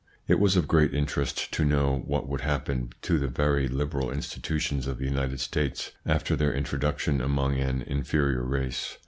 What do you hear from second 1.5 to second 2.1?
to know